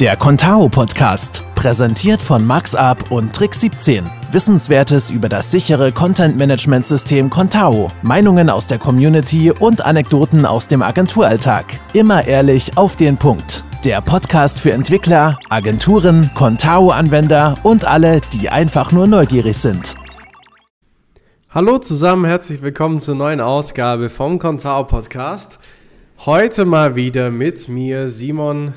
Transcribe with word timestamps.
Der 0.00 0.14
Contao 0.14 0.68
Podcast, 0.68 1.42
präsentiert 1.54 2.20
von 2.20 2.46
MaxUp 2.46 3.10
und 3.10 3.34
Trick 3.34 3.54
17. 3.54 4.04
Wissenswertes 4.30 5.10
über 5.10 5.30
das 5.30 5.50
sichere 5.50 5.90
Content 5.90 6.36
Management 6.36 6.84
System 6.84 7.30
Contao, 7.30 7.90
Meinungen 8.02 8.50
aus 8.50 8.66
der 8.66 8.78
Community 8.78 9.50
und 9.50 9.86
Anekdoten 9.86 10.44
aus 10.44 10.68
dem 10.68 10.82
Agenturalltag. 10.82 11.64
Immer 11.94 12.26
ehrlich 12.26 12.76
auf 12.76 12.96
den 12.96 13.16
Punkt. 13.16 13.64
Der 13.86 14.02
Podcast 14.02 14.60
für 14.60 14.72
Entwickler, 14.72 15.38
Agenturen, 15.48 16.30
Contao-Anwender 16.34 17.56
und 17.62 17.86
alle, 17.86 18.20
die 18.34 18.50
einfach 18.50 18.92
nur 18.92 19.06
neugierig 19.06 19.56
sind. 19.56 19.94
Hallo 21.48 21.78
zusammen, 21.78 22.26
herzlich 22.26 22.60
willkommen 22.60 23.00
zur 23.00 23.14
neuen 23.14 23.40
Ausgabe 23.40 24.10
vom 24.10 24.38
Contao 24.38 24.84
Podcast. 24.84 25.58
Heute 26.26 26.66
mal 26.66 26.96
wieder 26.96 27.30
mit 27.30 27.70
mir, 27.70 28.08
Simon. 28.08 28.74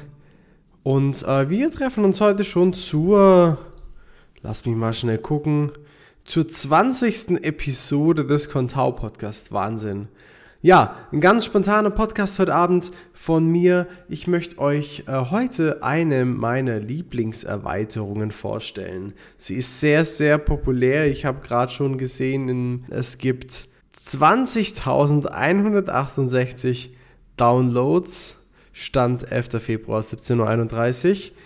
Und 0.89 1.21
äh, 1.27 1.51
wir 1.51 1.69
treffen 1.69 2.03
uns 2.03 2.19
heute 2.19 2.43
schon 2.43 2.73
zur, 2.73 3.59
lass 4.41 4.65
mich 4.65 4.75
mal 4.75 4.91
schnell 4.91 5.19
gucken, 5.19 5.71
zur 6.25 6.47
20. 6.47 7.43
Episode 7.43 8.25
des 8.25 8.49
Contao 8.49 8.93
Podcast. 8.93 9.51
Wahnsinn. 9.51 10.07
Ja, 10.63 10.95
ein 11.11 11.21
ganz 11.21 11.45
spontaner 11.45 11.91
Podcast 11.91 12.39
heute 12.39 12.55
Abend 12.55 12.89
von 13.13 13.51
mir. 13.51 13.85
Ich 14.07 14.25
möchte 14.25 14.57
euch 14.57 15.03
äh, 15.05 15.25
heute 15.29 15.83
eine 15.83 16.25
meiner 16.25 16.79
Lieblingserweiterungen 16.79 18.31
vorstellen. 18.31 19.13
Sie 19.37 19.57
ist 19.57 19.79
sehr, 19.79 20.05
sehr 20.05 20.39
populär. 20.39 21.05
Ich 21.05 21.23
habe 21.23 21.45
gerade 21.45 21.71
schon 21.71 21.99
gesehen, 21.99 22.83
es 22.89 23.19
gibt 23.19 23.67
20.168 23.95 26.89
Downloads. 27.37 28.38
Stand 28.79 29.29
11. 29.29 29.61
Februar 29.61 30.01
17.31 30.01 31.09
Uhr. 31.09 31.37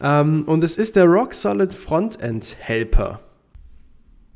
Ähm, 0.00 0.42
und 0.46 0.64
es 0.64 0.76
ist 0.76 0.96
der 0.96 1.04
Rock 1.04 1.32
Solid 1.32 1.72
Frontend 1.72 2.56
Helper. 2.58 3.20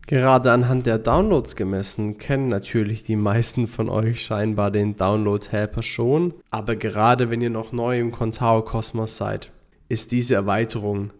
Gerade 0.07 0.53
anhand 0.53 0.87
der 0.87 1.01
Downloads 1.01 1.57
gemessen 1.57 2.19
kennen 2.19 2.49
natürlich 2.49 3.03
die 3.03 3.17
meisten 3.17 3.67
von 3.67 3.89
euch 3.89 4.23
scheinbar 4.23 4.71
den 4.71 4.97
Download 4.97 5.45
Helper 5.51 5.83
schon, 5.83 6.35
aber 6.51 6.77
gerade 6.77 7.31
wenn 7.31 7.41
ihr 7.41 7.51
noch 7.51 7.73
neu 7.73 7.99
im 7.99 8.13
Contao 8.13 8.63
Kosmos 8.63 9.17
seid, 9.17 9.51
ist 9.89 10.13
diese 10.13 10.37
Erweiterung 10.37 11.11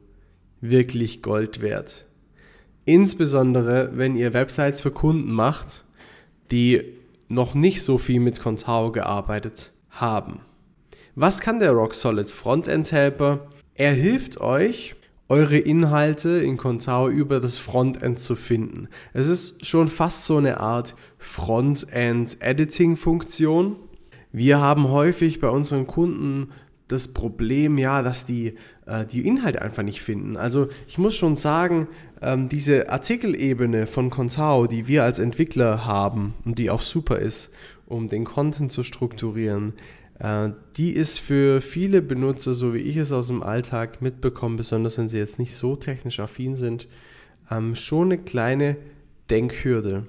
wirklich 0.61 1.23
Gold 1.23 1.61
wert. 1.61 2.07
Insbesondere 2.85 3.91
wenn 3.95 4.17
ihr 4.17 4.33
Websites 4.33 4.81
für 4.81 4.93
Kunden 4.93 5.33
macht, 5.33 5.83
die 6.53 6.85
noch 7.27 7.55
nicht 7.55 7.83
so 7.83 7.99
viel 7.99 8.21
mit 8.21 8.41
Contao 8.41 8.93
gearbeitet 8.93 9.73
haben. 9.91 10.39
Was 11.19 11.41
kann 11.41 11.61
der 11.61 11.73
Rock 11.73 11.95
Solid 11.95 12.29
Frontend 12.29 12.93
Helper? 12.93 13.47
Er 13.73 13.95
hilft 13.95 14.39
euch, 14.39 14.97
eure 15.31 15.57
Inhalte 15.57 16.29
in 16.29 16.59
Contao 16.59 17.09
über 17.09 17.41
das 17.41 17.57
Frontend 17.57 18.19
zu 18.19 18.37
finden. 18.37 18.89
Es 19.15 19.27
ist 19.27 19.65
schon 19.65 19.89
fast 19.89 20.27
so 20.27 20.37
eine 20.37 20.61
Art 20.61 20.95
Frontend-Editing-Funktion. 21.17 23.77
Wir 24.31 24.61
haben 24.61 24.91
häufig 24.91 25.41
bei 25.41 25.49
unseren 25.49 25.87
Kunden 25.87 26.51
das 26.87 27.09
Problem, 27.09 27.79
ja, 27.79 28.03
dass 28.03 28.27
die 28.27 28.57
äh, 28.85 29.07
die 29.07 29.27
Inhalte 29.27 29.63
einfach 29.63 29.85
nicht 29.85 30.03
finden. 30.03 30.37
Also 30.37 30.69
ich 30.87 30.99
muss 30.99 31.17
schon 31.17 31.37
sagen, 31.37 31.89
ähm, 32.21 32.51
diese 32.51 32.91
Artikelebene 32.91 33.87
von 33.87 34.11
Contao, 34.11 34.67
die 34.67 34.87
wir 34.87 35.05
als 35.05 35.19
Entwickler 35.19 35.87
haben 35.87 36.35
und 36.45 36.59
die 36.59 36.69
auch 36.69 36.83
super 36.83 37.19
ist, 37.19 37.49
um 37.87 38.09
den 38.09 38.25
Content 38.25 38.71
zu 38.71 38.83
strukturieren, 38.83 39.73
die 40.19 40.93
ist 40.93 41.19
für 41.19 41.61
viele 41.61 42.01
Benutzer, 42.01 42.55
so 42.55 42.73
wie 42.73 42.79
ich 42.79 42.97
es 42.97 43.13
aus 43.13 43.27
dem 43.27 43.43
Alltag 43.43 44.01
mitbekomme, 44.01 44.57
besonders 44.57 44.97
wenn 44.97 45.09
sie 45.09 45.19
jetzt 45.19 45.39
nicht 45.39 45.55
so 45.55 45.77
technisch 45.77 46.21
affin 46.21 46.57
sind, 46.57 46.89
ähm, 47.51 47.75
schon 47.75 48.13
eine 48.13 48.19
kleine 48.19 48.77
Denkhürde. 49.29 50.09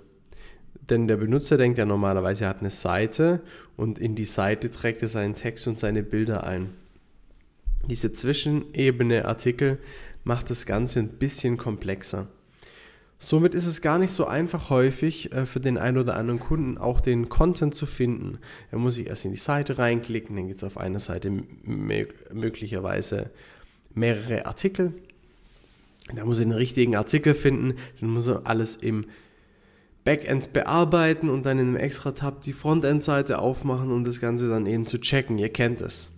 Denn 0.90 1.08
der 1.08 1.18
Benutzer 1.18 1.58
denkt 1.58 1.78
ja 1.78 1.86
normalerweise, 1.86 2.46
er 2.46 2.50
hat 2.52 2.62
eine 2.62 2.72
Seite 2.72 3.42
und 3.76 4.00
in 4.00 4.16
die 4.16 4.26
Seite 4.26 4.70
trägt 4.70 5.02
er 5.02 5.10
seinen 5.10 5.36
Text 5.36 5.68
und 5.68 5.78
seine 5.78 6.04
Bilder 6.04 6.46
ein. 6.46 6.70
Diese 7.90 8.14
Zwischenebene 8.14 9.26
Artikel 9.26 9.80
macht 10.24 10.50
das 10.50 10.66
Ganze 10.66 11.00
ein 11.00 11.10
bisschen 11.10 11.58
komplexer. 11.58 12.28
Somit 13.20 13.56
ist 13.56 13.66
es 13.66 13.82
gar 13.82 13.98
nicht 13.98 14.12
so 14.12 14.26
einfach 14.26 14.70
häufig 14.70 15.32
äh, 15.32 15.46
für 15.46 15.60
den 15.60 15.78
einen 15.78 15.98
oder 15.98 16.16
anderen 16.16 16.40
Kunden 16.40 16.78
auch 16.78 17.02
den 17.02 17.30
Content 17.30 17.74
zu 17.74 17.86
finden. 17.86 18.38
Er 18.72 18.78
muss 18.78 18.96
sich 18.96 19.08
erst 19.08 19.26
in 19.26 19.32
die 19.32 19.38
Seite 19.38 19.78
reinklicken, 19.78 20.36
dann 20.36 20.48
gibt 20.48 20.58
es 20.58 20.64
auf 20.64 20.78
einer 20.78 21.00
Seite 21.00 21.32
möglicherweise 21.64 23.32
mehrere 23.94 24.46
Artikel. 24.46 24.94
Da 26.16 26.24
muss 26.26 26.40
er 26.40 26.46
den 26.46 26.54
richtigen 26.54 26.96
Artikel 26.96 27.34
finden, 27.34 27.74
dann 28.00 28.12
muss 28.12 28.28
er 28.28 28.42
alles 28.46 28.76
im 28.76 29.06
Backend 30.06 30.54
bearbeiten 30.54 31.30
und 31.30 31.46
dann 31.46 31.60
in 31.60 31.68
einem 31.68 31.76
extra 31.76 32.12
Tab 32.12 32.42
die 32.42 32.54
Frontend-Seite 32.54 33.40
aufmachen, 33.40 33.92
um 33.92 34.06
das 34.06 34.22
Ganze 34.22 34.48
dann 34.48 34.66
eben 34.66 34.86
zu 34.86 35.02
checken. 35.02 35.38
Ihr 35.38 35.50
kennt 35.50 35.82
es. 35.82 36.12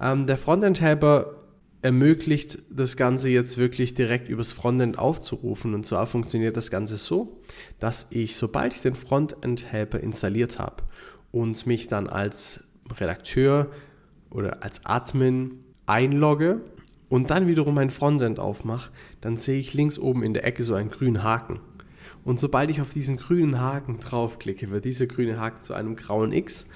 Ähm, 0.00 0.26
der 0.26 0.38
Frontend-Helper 0.38 1.37
ermöglicht 1.82 2.58
das 2.70 2.96
Ganze 2.96 3.28
jetzt 3.28 3.58
wirklich 3.58 3.94
direkt 3.94 4.28
übers 4.28 4.52
Frontend 4.52 4.98
aufzurufen. 4.98 5.74
Und 5.74 5.86
zwar 5.86 6.06
funktioniert 6.06 6.56
das 6.56 6.70
Ganze 6.70 6.96
so, 6.96 7.40
dass 7.78 8.08
ich, 8.10 8.36
sobald 8.36 8.74
ich 8.74 8.80
den 8.80 8.94
Frontend-Helper 8.94 10.00
installiert 10.00 10.58
habe 10.58 10.82
und 11.30 11.66
mich 11.66 11.88
dann 11.88 12.08
als 12.08 12.64
Redakteur 12.98 13.70
oder 14.30 14.62
als 14.62 14.84
Admin 14.86 15.64
einlogge 15.86 16.60
und 17.08 17.30
dann 17.30 17.46
wiederum 17.46 17.74
mein 17.74 17.90
Frontend 17.90 18.38
aufmache, 18.38 18.90
dann 19.20 19.36
sehe 19.36 19.58
ich 19.58 19.74
links 19.74 19.98
oben 19.98 20.22
in 20.22 20.34
der 20.34 20.44
Ecke 20.44 20.64
so 20.64 20.74
einen 20.74 20.90
grünen 20.90 21.22
Haken. 21.22 21.60
Und 22.24 22.40
sobald 22.40 22.70
ich 22.70 22.80
auf 22.80 22.92
diesen 22.92 23.16
grünen 23.16 23.60
Haken 23.60 24.00
draufklicke, 24.00 24.70
wird 24.70 24.84
dieser 24.84 25.06
grüne 25.06 25.40
Haken 25.40 25.62
zu 25.62 25.72
einem 25.74 25.96
grauen 25.96 26.32
X 26.32 26.66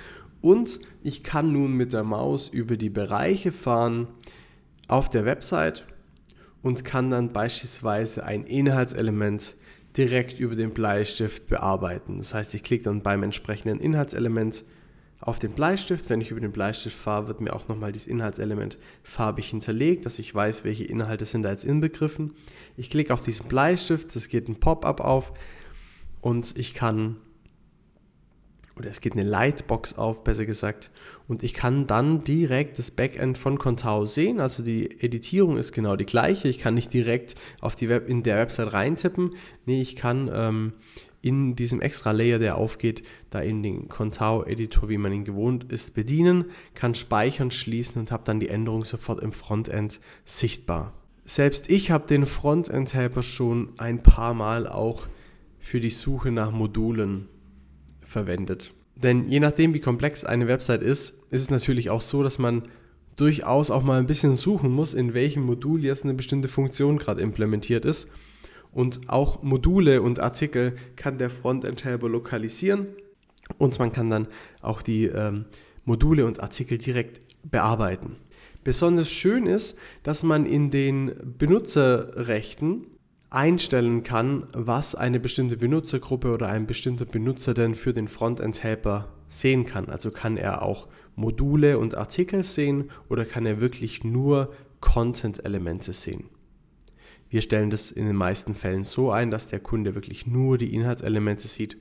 und 0.42 0.80
ich 1.04 1.22
kann 1.22 1.52
nun 1.52 1.72
mit 1.74 1.92
der 1.92 2.02
Maus 2.02 2.48
über 2.48 2.76
die 2.76 2.90
Bereiche 2.90 3.52
fahren, 3.52 4.08
auf 4.92 5.08
der 5.08 5.24
Website 5.24 5.86
und 6.60 6.84
kann 6.84 7.08
dann 7.08 7.32
beispielsweise 7.32 8.24
ein 8.24 8.44
Inhaltselement 8.44 9.54
direkt 9.96 10.38
über 10.38 10.54
den 10.54 10.74
Bleistift 10.74 11.46
bearbeiten. 11.46 12.18
Das 12.18 12.34
heißt, 12.34 12.54
ich 12.54 12.62
klicke 12.62 12.84
dann 12.84 13.02
beim 13.02 13.22
entsprechenden 13.22 13.80
Inhaltselement 13.80 14.64
auf 15.18 15.38
den 15.38 15.52
Bleistift. 15.52 16.10
Wenn 16.10 16.20
ich 16.20 16.30
über 16.30 16.40
den 16.40 16.52
Bleistift 16.52 16.94
fahre, 16.94 17.28
wird 17.28 17.40
mir 17.40 17.54
auch 17.54 17.68
nochmal 17.68 17.92
dieses 17.92 18.06
Inhaltselement 18.06 18.76
farbig 19.02 19.48
hinterlegt, 19.48 20.04
dass 20.04 20.18
ich 20.18 20.34
weiß, 20.34 20.62
welche 20.62 20.84
Inhalte 20.84 21.24
sind 21.24 21.42
da 21.42 21.50
jetzt 21.50 21.64
inbegriffen. 21.64 22.34
Ich 22.76 22.90
klicke 22.90 23.14
auf 23.14 23.22
diesen 23.22 23.48
Bleistift, 23.48 24.14
es 24.14 24.28
geht 24.28 24.46
ein 24.46 24.60
Pop-up 24.60 25.00
auf 25.00 25.32
und 26.20 26.54
ich 26.58 26.74
kann 26.74 27.16
oder 28.76 28.88
es 28.90 29.00
geht 29.00 29.12
eine 29.12 29.24
Lightbox 29.24 29.94
auf, 29.98 30.24
besser 30.24 30.46
gesagt. 30.46 30.90
Und 31.28 31.42
ich 31.42 31.54
kann 31.54 31.86
dann 31.86 32.24
direkt 32.24 32.78
das 32.78 32.90
Backend 32.90 33.38
von 33.38 33.58
Contao 33.58 34.06
sehen. 34.06 34.40
Also 34.40 34.62
die 34.62 35.02
Editierung 35.02 35.58
ist 35.58 35.72
genau 35.72 35.96
die 35.96 36.06
gleiche. 36.06 36.48
Ich 36.48 36.58
kann 36.58 36.74
nicht 36.74 36.92
direkt 36.92 37.34
auf 37.60 37.76
die 37.76 37.88
Web 37.88 38.08
in 38.08 38.22
der 38.22 38.38
Website 38.38 38.72
reintippen. 38.72 39.34
Nee, 39.66 39.82
ich 39.82 39.96
kann 39.96 40.30
ähm, 40.32 40.72
in 41.20 41.54
diesem 41.54 41.80
extra 41.80 42.10
Layer, 42.10 42.38
der 42.38 42.56
aufgeht, 42.56 43.02
da 43.30 43.40
in 43.40 43.62
den 43.62 43.88
Contao-Editor, 43.88 44.88
wie 44.88 44.98
man 44.98 45.12
ihn 45.12 45.24
gewohnt 45.24 45.70
ist, 45.72 45.94
bedienen, 45.94 46.46
kann 46.74 46.94
speichern, 46.94 47.50
schließen 47.50 48.00
und 48.00 48.10
habe 48.10 48.24
dann 48.24 48.40
die 48.40 48.48
Änderung 48.48 48.84
sofort 48.84 49.20
im 49.20 49.32
Frontend 49.32 50.00
sichtbar. 50.24 50.94
Selbst 51.24 51.70
ich 51.70 51.92
habe 51.92 52.06
den 52.08 52.26
Frontend-Helper 52.26 53.22
schon 53.22 53.70
ein 53.78 54.02
paar 54.02 54.34
Mal 54.34 54.66
auch 54.66 55.06
für 55.60 55.78
die 55.78 55.90
Suche 55.90 56.32
nach 56.32 56.50
Modulen 56.50 57.28
verwendet. 58.12 58.72
Denn 58.94 59.28
je 59.28 59.40
nachdem, 59.40 59.74
wie 59.74 59.80
komplex 59.80 60.24
eine 60.24 60.46
Website 60.46 60.82
ist, 60.82 61.24
ist 61.30 61.42
es 61.42 61.50
natürlich 61.50 61.90
auch 61.90 62.02
so, 62.02 62.22
dass 62.22 62.38
man 62.38 62.62
durchaus 63.16 63.70
auch 63.70 63.82
mal 63.82 63.98
ein 63.98 64.06
bisschen 64.06 64.34
suchen 64.34 64.70
muss, 64.70 64.94
in 64.94 65.14
welchem 65.14 65.42
Modul 65.42 65.82
jetzt 65.82 66.04
eine 66.04 66.14
bestimmte 66.14 66.48
Funktion 66.48 66.98
gerade 66.98 67.20
implementiert 67.20 67.84
ist. 67.84 68.08
Und 68.72 69.08
auch 69.08 69.42
Module 69.42 70.00
und 70.02 70.20
Artikel 70.20 70.76
kann 70.96 71.18
der 71.18 71.30
Frontend-Helper 71.30 72.08
lokalisieren 72.08 72.86
und 73.58 73.78
man 73.78 73.92
kann 73.92 74.08
dann 74.08 74.28
auch 74.62 74.82
die 74.82 75.06
ähm, 75.06 75.44
Module 75.84 76.24
und 76.26 76.40
Artikel 76.40 76.78
direkt 76.78 77.20
bearbeiten. 77.42 78.16
Besonders 78.64 79.10
schön 79.10 79.46
ist, 79.46 79.76
dass 80.04 80.22
man 80.22 80.46
in 80.46 80.70
den 80.70 81.12
Benutzerrechten 81.38 82.86
einstellen 83.32 84.02
kann, 84.02 84.46
was 84.52 84.94
eine 84.94 85.18
bestimmte 85.18 85.56
Benutzergruppe 85.56 86.32
oder 86.32 86.48
ein 86.48 86.66
bestimmter 86.66 87.06
Benutzer 87.06 87.54
denn 87.54 87.74
für 87.74 87.92
den 87.92 88.08
Frontend-Helper 88.08 89.08
sehen 89.28 89.64
kann. 89.64 89.88
Also 89.88 90.10
kann 90.10 90.36
er 90.36 90.62
auch 90.62 90.88
Module 91.16 91.78
und 91.78 91.96
Artikel 91.96 92.44
sehen 92.44 92.90
oder 93.08 93.24
kann 93.24 93.46
er 93.46 93.60
wirklich 93.60 94.04
nur 94.04 94.52
Content-Elemente 94.80 95.92
sehen. 95.92 96.24
Wir 97.30 97.40
stellen 97.40 97.70
das 97.70 97.90
in 97.90 98.06
den 98.06 98.16
meisten 98.16 98.54
Fällen 98.54 98.84
so 98.84 99.10
ein, 99.10 99.30
dass 99.30 99.48
der 99.48 99.60
Kunde 99.60 99.94
wirklich 99.94 100.26
nur 100.26 100.58
die 100.58 100.74
Inhaltselemente 100.74 101.48
sieht 101.48 101.78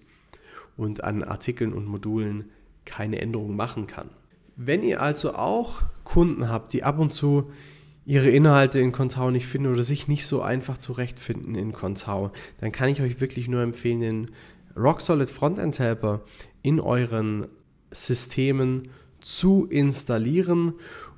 und 0.77 1.03
an 1.03 1.24
Artikeln 1.24 1.74
und 1.74 1.86
Modulen 1.86 2.50
keine 2.86 3.19
Änderungen 3.19 3.57
machen 3.57 3.88
kann. 3.88 4.09
Wenn 4.56 4.83
ihr 4.83 5.01
also 5.01 5.36
auch 5.36 5.81
Kunden 6.06 6.48
habt, 6.48 6.71
die 6.71 6.83
ab 6.83 7.00
und 7.00 7.12
zu 7.12 7.51
ihre 8.06 8.30
Inhalte 8.30 8.80
in 8.80 8.92
Contao 8.92 9.31
nicht 9.31 9.48
finden 9.48 9.71
oder 9.71 9.83
sich 9.83 10.07
nicht 10.07 10.25
so 10.25 10.42
einfach 10.42 10.77
zurechtfinden 10.77 11.56
in 11.56 11.71
Contao, 11.71 12.31
dann 12.59 12.71
kann 12.71 12.89
ich 12.89 13.01
euch 13.01 13.21
wirklich 13.21 13.48
nur 13.48 13.62
empfehlen, 13.62 14.00
den 14.00 14.31
Rock 14.75 15.01
Solid 15.01 15.30
Frontend 15.30 15.80
Helper 15.80 16.21
in 16.62 16.80
euren 16.80 17.48
Systemen 17.92 18.89
zu 19.19 19.65
installieren 19.68 20.74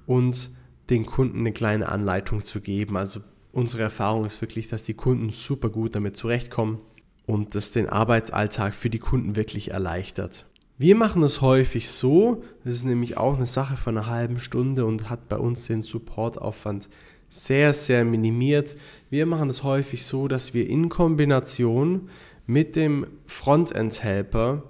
und 0.05 0.51
den 0.89 1.05
Kunden 1.05 1.39
eine 1.39 1.53
kleine 1.53 1.89
Anleitung 1.89 2.41
zu 2.41 2.59
geben. 2.59 2.97
Also 2.97 3.21
unsere 3.51 3.83
Erfahrung 3.83 4.25
ist 4.25 4.41
wirklich, 4.41 4.67
dass 4.67 4.83
die 4.83 4.95
Kunden 4.95 5.29
super 5.29 5.69
gut 5.69 5.95
damit 5.95 6.17
zurechtkommen 6.17 6.79
und 7.25 7.55
das 7.55 7.71
den 7.71 7.87
Arbeitsalltag 7.87 8.75
für 8.75 8.89
die 8.89 8.99
Kunden 8.99 9.35
wirklich 9.35 9.71
erleichtert. 9.71 10.45
Wir 10.77 10.95
machen 10.95 11.21
es 11.21 11.41
häufig 11.41 11.89
so, 11.89 12.43
das 12.63 12.77
ist 12.77 12.85
nämlich 12.85 13.15
auch 13.15 13.35
eine 13.35 13.45
Sache 13.45 13.77
von 13.77 13.95
einer 13.95 14.07
halben 14.07 14.39
Stunde 14.39 14.85
und 14.85 15.09
hat 15.09 15.29
bei 15.29 15.37
uns 15.37 15.67
den 15.67 15.83
Supportaufwand 15.83 16.89
sehr, 17.29 17.73
sehr 17.73 18.03
minimiert. 18.05 18.75
Wir 19.11 19.27
machen 19.27 19.49
es 19.49 19.63
häufig 19.63 20.03
so, 20.05 20.27
dass 20.27 20.55
wir 20.55 20.67
in 20.67 20.89
Kombination 20.89 22.09
mit 22.47 22.75
dem 22.75 23.05
Frontend-Helper 23.27 24.63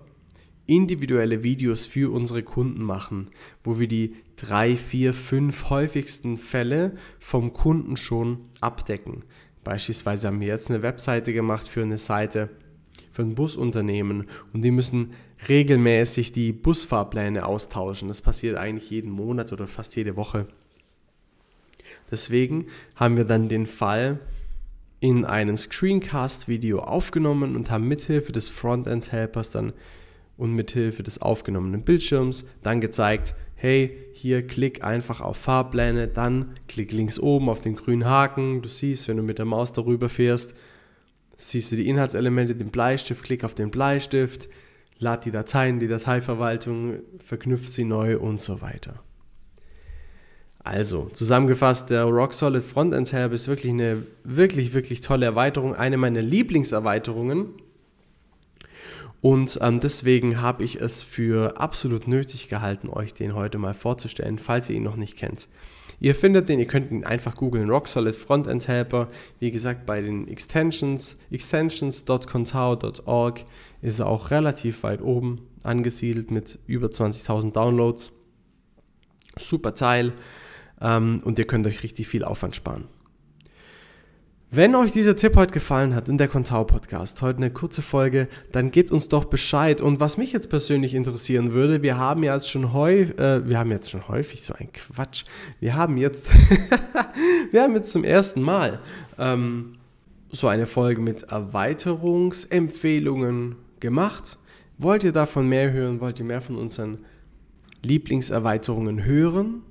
individuelle 0.66 1.44
Videos 1.44 1.86
für 1.86 2.12
unsere 2.14 2.44
Kunden 2.44 2.84
machen, 2.84 3.30
wo 3.64 3.80
wir 3.80 3.88
die 3.88 4.16
drei, 4.36 4.76
vier, 4.76 5.14
fünf 5.14 5.70
häufigsten 5.70 6.38
Fälle 6.38 6.96
vom 7.20 7.54
Kunden 7.54 7.96
schon 7.96 8.50
abdecken. 8.60 9.24
Beispielsweise 9.64 10.28
haben 10.28 10.42
wir 10.42 10.48
jetzt 10.48 10.70
eine 10.70 10.82
Webseite 10.82 11.32
gemacht 11.32 11.68
für 11.68 11.82
eine 11.82 11.98
Seite 11.98 12.50
für 13.14 13.22
ein 13.22 13.36
Busunternehmen 13.36 14.26
und 14.54 14.64
die 14.64 14.72
müssen 14.72 15.14
regelmäßig 15.48 16.32
die 16.32 16.52
Busfahrpläne 16.52 17.46
austauschen. 17.46 18.08
Das 18.08 18.22
passiert 18.22 18.58
eigentlich 18.58 18.90
jeden 18.90 19.12
Monat 19.12 19.54
oder 19.54 19.68
fast 19.68 19.96
jede 19.96 20.16
Woche. 20.16 20.48
Deswegen 22.10 22.68
haben 22.96 23.18
wir 23.18 23.26
dann 23.26 23.50
den 23.50 23.68
Fall 23.68 24.20
in 25.00 25.26
einem 25.26 25.58
Screencast-Video 25.58 26.80
aufgenommen 26.80 27.56
und 27.56 27.70
haben 27.70 27.88
mithilfe 27.88 28.32
des 28.32 28.50
Frontend-Helpers 28.50 29.52
dann 29.52 29.74
und 30.38 30.54
mithilfe 30.54 31.04
des 31.04 31.22
aufgenommenen 31.22 31.84
Bildschirms 31.84 32.46
dann 32.64 32.82
gezeigt, 32.82 33.36
hey, 33.56 33.96
hier 34.14 34.48
klick 34.48 34.84
einfach 34.84 35.22
auf 35.22 35.38
Fahrpläne, 35.38 36.08
dann 36.08 36.56
klick 36.68 36.92
links 36.92 37.20
oben 37.20 37.50
auf 37.50 37.62
den 37.62 37.76
grünen 37.76 38.06
Haken, 38.06 38.62
du 38.62 38.70
siehst, 38.70 39.08
wenn 39.08 39.18
du 39.18 39.24
mit 39.24 39.38
der 39.38 39.46
Maus 39.46 39.72
darüber 39.72 40.10
fährst, 40.10 40.56
siehst 41.50 41.72
du 41.72 41.76
die 41.76 41.88
Inhaltselemente, 41.88 42.56
den 42.56 42.72
Bleistift, 42.72 43.24
klick 43.24 43.44
auf 43.44 43.56
den 43.56 43.72
Bleistift, 43.72 44.48
lad 45.00 45.26
die 45.26 45.32
Dateien, 45.32 45.80
die 45.80 45.88
Dateiverwaltung, 45.88 47.00
verknüpft 47.20 47.72
sie 47.72 47.84
neu 47.84 48.18
und 48.18 48.42
so 48.42 48.62
weiter. 48.62 49.04
Also, 50.60 51.10
zusammengefasst, 51.12 51.90
der 51.90 52.06
Rock 52.06 52.34
Solid 52.34 52.64
Frontend 52.64 53.12
Help 53.12 53.34
ist 53.34 53.48
wirklich 53.48 53.74
eine 53.74 54.06
wirklich, 54.24 54.74
wirklich 54.74 55.02
tolle 55.02 55.26
Erweiterung, 55.26 55.76
eine 55.76 55.98
meiner 55.98 56.22
Lieblingserweiterungen 56.22 57.50
und 59.24 59.58
ähm, 59.62 59.80
deswegen 59.80 60.42
habe 60.42 60.66
ich 60.66 60.82
es 60.82 61.02
für 61.02 61.58
absolut 61.58 62.10
nötig 62.10 62.50
gehalten, 62.50 62.90
euch 62.90 63.14
den 63.14 63.36
heute 63.36 63.58
mal 63.58 63.74
vorzustellen, 63.74 64.38
falls 64.38 64.70
ihr 64.70 64.76
ihn 64.76 64.84
noch 64.84 64.98
nicht 64.98 65.16
kennt. 65.16 65.48
Ihr 66.00 66.16
findet 66.16 66.50
den, 66.50 66.60
ihr 66.60 66.68
könnt 66.68 66.92
ihn 66.92 67.04
einfach 67.04 67.36
googeln, 67.36 67.70
Rock 67.70 67.88
Solid 67.88 68.16
Frontend 68.16 68.68
Helper. 68.68 69.08
Wie 69.40 69.52
gesagt, 69.52 69.86
bei 69.86 70.02
den 70.02 70.28
Extensions, 70.28 71.18
extensions.contao.org 71.32 73.46
ist 73.82 74.00
er 74.00 74.08
auch 74.08 74.32
relativ 74.32 74.84
weit 74.84 75.02
oben 75.02 75.42
angesiedelt 75.64 76.32
mit 76.32 76.60
über 76.68 76.88
20.000 76.88 77.52
Downloads. 77.52 78.12
Super 79.38 79.76
Teil 79.76 80.14
ähm, 80.82 81.22
und 81.24 81.40
ihr 81.40 81.46
könnt 81.46 81.68
euch 81.68 81.84
richtig 81.84 82.08
viel 82.08 82.24
Aufwand 82.24 82.56
sparen. 82.56 82.88
Wenn 84.56 84.76
euch 84.76 84.92
dieser 84.92 85.16
Tipp 85.16 85.36
heute 85.36 85.52
gefallen 85.52 85.96
hat 85.96 86.08
in 86.08 86.20
der 86.20 86.28
Contao 86.28 86.64
Podcast, 86.64 87.24
heute 87.24 87.38
eine 87.38 87.50
kurze 87.50 87.82
Folge, 87.82 88.28
dann 88.52 88.70
gebt 88.70 88.92
uns 88.92 89.10
doch 89.10 89.26
Bescheid. 89.26 89.82
Und 89.82 90.00
was 90.00 90.18
mich 90.18 90.32
jetzt 90.32 90.52
persönlich 90.52 90.94
interessieren 90.94 91.54
würde, 91.54 91.82
wir 91.82 91.98
haben 91.98 92.22
jetzt 92.22 92.52
schon 92.52 92.72
häufig, 92.72 93.18
äh, 93.18 93.50
wir 93.50 93.58
haben 93.58 93.72
jetzt 93.72 93.90
schon 93.90 94.08
häufig 94.08 94.44
so 94.44 94.54
ein 94.54 94.72
Quatsch. 94.72 95.24
Wir 95.60 95.74
haben 95.74 95.98
jetzt, 95.98 96.30
wir 97.52 97.64
haben 97.64 97.74
jetzt 97.74 97.92
zum 97.92 98.04
ersten 98.04 98.44
Mal 98.44 98.78
ähm, 99.18 99.78
so 100.32 100.48
eine 100.48 100.68
Folge 100.68 101.02
mit 101.02 101.24
Erweiterungsempfehlungen 101.24 103.56
gemacht. 103.80 104.38
Wollt 104.78 105.04
ihr 105.04 105.14
davon 105.14 105.50
mehr 105.50 105.72
hören? 105.72 106.00
Wollt 106.00 106.20
ihr 106.20 106.26
mehr 106.26 106.42
von 106.42 106.58
unseren 106.58 107.00
Lieblingserweiterungen 107.82 109.04
hören? 109.04 109.64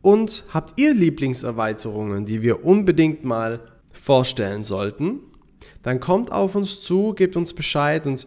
Und 0.00 0.44
habt 0.54 0.78
ihr 0.78 0.94
Lieblingserweiterungen, 0.94 2.24
die 2.24 2.42
wir 2.42 2.64
unbedingt 2.64 3.24
mal 3.24 3.72
vorstellen 3.96 4.62
sollten, 4.62 5.20
dann 5.82 6.00
kommt 6.00 6.32
auf 6.32 6.54
uns 6.54 6.80
zu, 6.80 7.14
gebt 7.14 7.36
uns 7.36 7.54
Bescheid 7.54 8.06
und 8.06 8.26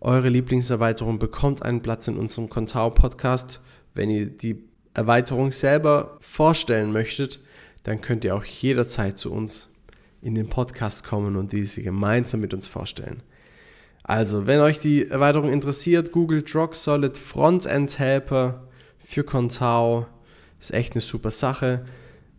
eure 0.00 0.28
Lieblingserweiterung 0.28 1.18
bekommt 1.18 1.62
einen 1.62 1.82
Platz 1.82 2.08
in 2.08 2.16
unserem 2.16 2.48
Contao-Podcast. 2.48 3.60
Wenn 3.94 4.10
ihr 4.10 4.26
die 4.26 4.62
Erweiterung 4.94 5.52
selber 5.52 6.16
vorstellen 6.20 6.92
möchtet, 6.92 7.40
dann 7.82 8.00
könnt 8.00 8.24
ihr 8.24 8.34
auch 8.34 8.44
jederzeit 8.44 9.18
zu 9.18 9.32
uns 9.32 9.68
in 10.22 10.34
den 10.34 10.48
Podcast 10.48 11.04
kommen 11.04 11.36
und 11.36 11.52
diese 11.52 11.82
gemeinsam 11.82 12.40
mit 12.40 12.52
uns 12.52 12.66
vorstellen. 12.66 13.22
Also, 14.02 14.46
wenn 14.46 14.60
euch 14.60 14.78
die 14.78 15.08
Erweiterung 15.08 15.50
interessiert, 15.50 16.12
googelt 16.12 16.54
Rock 16.54 16.76
Solid 16.76 17.18
Frontend 17.18 17.98
Helper 17.98 18.68
für 18.98 19.24
Contao. 19.24 20.06
Ist 20.60 20.72
echt 20.72 20.92
eine 20.92 21.00
super 21.00 21.30
Sache. 21.30 21.84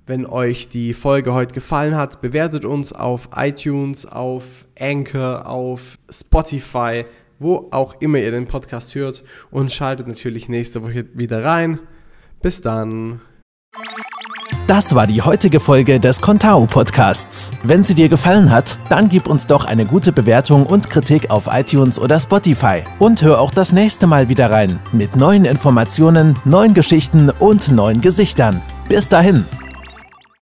Wenn 0.07 0.25
euch 0.25 0.69
die 0.69 0.93
Folge 0.93 1.33
heute 1.33 1.53
gefallen 1.53 1.97
hat, 1.97 2.21
bewertet 2.21 2.63
uns 2.63 2.93
auf 2.93 3.27
iTunes, 3.35 4.05
auf 4.05 4.65
Anchor, 4.79 5.45
auf 5.45 5.99
Spotify, 6.09 7.03
wo 7.39 7.67
auch 7.71 7.95
immer 7.99 8.17
ihr 8.17 8.31
den 8.31 8.47
Podcast 8.47 8.95
hört 8.95 9.25
und 9.51 9.69
schaltet 9.69 10.07
natürlich 10.07 10.47
nächste 10.47 10.81
Woche 10.81 11.07
wieder 11.13 11.43
rein. 11.43 11.79
Bis 12.41 12.61
dann. 12.61 13.19
Das 14.65 14.95
war 14.95 15.07
die 15.07 15.21
heutige 15.21 15.59
Folge 15.59 15.99
des 15.99 16.21
Contao 16.21 16.65
Podcasts. 16.67 17.51
Wenn 17.63 17.83
sie 17.83 17.95
dir 17.95 18.07
gefallen 18.07 18.49
hat, 18.49 18.79
dann 18.87 19.09
gib 19.09 19.27
uns 19.27 19.45
doch 19.45 19.65
eine 19.65 19.85
gute 19.85 20.13
Bewertung 20.13 20.65
und 20.65 20.89
Kritik 20.89 21.29
auf 21.29 21.49
iTunes 21.51 21.99
oder 21.99 22.17
Spotify. 22.17 22.83
Und 22.99 23.21
hör 23.21 23.41
auch 23.41 23.51
das 23.51 23.73
nächste 23.73 24.07
Mal 24.07 24.29
wieder 24.29 24.51
rein 24.51 24.79
mit 24.93 25.17
neuen 25.17 25.43
Informationen, 25.43 26.37
neuen 26.45 26.73
Geschichten 26.73 27.29
und 27.29 27.71
neuen 27.73 27.99
Gesichtern. 27.99 28.61
Bis 28.87 29.09
dahin. 29.09 29.45